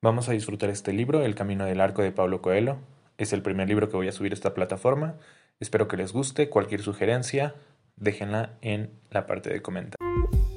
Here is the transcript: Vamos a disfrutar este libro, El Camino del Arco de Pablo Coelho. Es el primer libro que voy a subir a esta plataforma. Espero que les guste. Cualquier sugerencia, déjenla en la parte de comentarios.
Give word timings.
Vamos 0.00 0.28
a 0.28 0.32
disfrutar 0.32 0.70
este 0.70 0.92
libro, 0.92 1.24
El 1.24 1.34
Camino 1.34 1.64
del 1.64 1.80
Arco 1.80 2.02
de 2.02 2.12
Pablo 2.12 2.40
Coelho. 2.40 2.78
Es 3.16 3.32
el 3.32 3.42
primer 3.42 3.68
libro 3.68 3.88
que 3.88 3.96
voy 3.96 4.06
a 4.06 4.12
subir 4.12 4.30
a 4.30 4.36
esta 4.36 4.54
plataforma. 4.54 5.16
Espero 5.58 5.88
que 5.88 5.96
les 5.96 6.12
guste. 6.12 6.48
Cualquier 6.48 6.82
sugerencia, 6.82 7.56
déjenla 7.96 8.52
en 8.60 8.92
la 9.10 9.26
parte 9.26 9.50
de 9.50 9.60
comentarios. 9.60 10.47